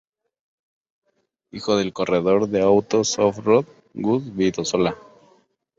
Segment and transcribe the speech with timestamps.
[1.51, 4.97] Hijo del corredor de autos off-road Gus Vildósola.